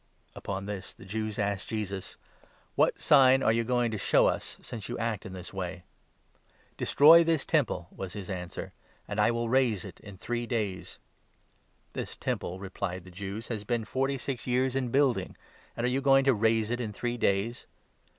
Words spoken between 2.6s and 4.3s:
What sign are you going to show